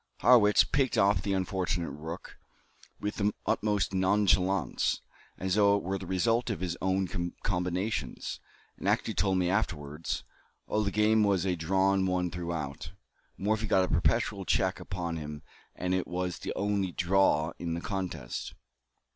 Harrwitz 0.23 0.63
picked 0.63 0.97
off 0.97 1.21
the 1.21 1.33
unfortunate 1.35 1.91
rook 1.91 2.39
with 2.99 3.17
the 3.17 3.31
utmost 3.45 3.93
nonchalance, 3.93 4.99
as 5.37 5.53
though 5.53 5.77
it 5.77 5.83
were 5.83 5.99
the 5.99 6.07
result 6.07 6.49
of 6.49 6.59
his 6.59 6.75
own 6.81 7.07
combinations, 7.43 8.39
and 8.79 8.89
actually 8.89 9.13
told 9.13 9.37
me 9.37 9.47
afterwards, 9.47 10.23
"Oh, 10.67 10.81
the 10.83 10.89
game 10.89 11.23
was 11.23 11.45
a 11.45 11.55
drawn 11.55 12.07
one 12.07 12.31
throughout." 12.31 12.93
Morphy 13.37 13.67
got 13.67 13.83
a 13.83 13.93
perpetual 13.93 14.43
check 14.43 14.79
upon 14.79 15.17
him, 15.17 15.43
and 15.75 15.93
it 15.93 16.07
was 16.07 16.39
the 16.39 16.51
only 16.55 16.91
"draw" 16.91 17.53
in 17.59 17.75
the 17.75 17.79
contest. 17.81 18.55